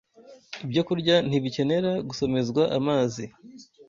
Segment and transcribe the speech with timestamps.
[0.65, 3.23] Ibyo kurya ntibikenera gusomezwa amazi